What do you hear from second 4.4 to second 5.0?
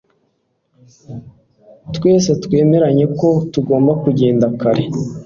kare